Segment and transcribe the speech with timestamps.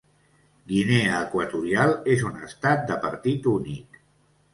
[0.69, 4.01] Guinea Equatorial és un estat de partit únic.